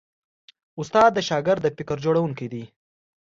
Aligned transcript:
استاد 0.79 1.09
د 1.13 1.19
شاګرد 1.29 1.61
د 1.63 1.67
فکر 1.77 1.97
جوړوونکی 2.05 2.47
دی. 2.53 2.63